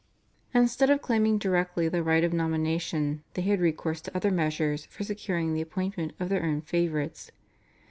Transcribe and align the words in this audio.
Instead 0.51 0.89
of 0.89 0.99
claiming 0.99 1.37
directly 1.37 1.87
the 1.87 2.01
right 2.01 2.23
of 2.23 2.33
nomination 2.33 3.23
they 3.35 3.43
had 3.43 3.59
recourse 3.59 4.01
to 4.01 4.15
other 4.17 4.31
measures 4.31 4.85
for 4.87 5.03
securing 5.03 5.53
the 5.53 5.61
appointment 5.61 6.11
of 6.19 6.27
their 6.27 6.43
own 6.43 6.59
favourites. 6.59 7.29